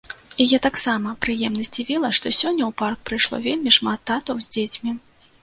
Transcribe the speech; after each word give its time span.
Яе 0.43 0.57
таксама 0.61 1.11
прыемна 1.25 1.65
здзівіла, 1.67 2.09
што 2.19 2.25
сёння 2.39 2.63
ў 2.69 2.79
парк 2.83 2.99
прыйшло 3.11 3.35
вельмі 3.47 3.75
шмат 3.79 3.99
татаў 4.13 4.35
з 4.49 4.53
дзецьмі. 4.59 4.99